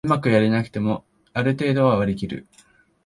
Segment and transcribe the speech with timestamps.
[0.03, 2.47] うまくやれなくてもある程度は割りきる